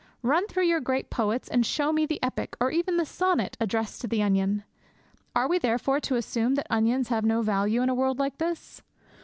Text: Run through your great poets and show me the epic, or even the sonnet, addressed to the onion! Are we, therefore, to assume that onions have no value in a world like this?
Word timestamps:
Run 0.23 0.47
through 0.47 0.63
your 0.65 0.79
great 0.79 1.11
poets 1.11 1.47
and 1.47 1.63
show 1.63 1.93
me 1.93 2.07
the 2.07 2.17
epic, 2.23 2.57
or 2.59 2.71
even 2.71 2.97
the 2.97 3.05
sonnet, 3.05 3.55
addressed 3.59 4.01
to 4.01 4.07
the 4.07 4.23
onion! 4.23 4.63
Are 5.35 5.47
we, 5.47 5.59
therefore, 5.59 5.99
to 5.99 6.15
assume 6.15 6.55
that 6.55 6.65
onions 6.71 7.09
have 7.09 7.23
no 7.23 7.43
value 7.43 7.83
in 7.83 7.89
a 7.89 7.93
world 7.93 8.17
like 8.17 8.39
this? 8.39 8.81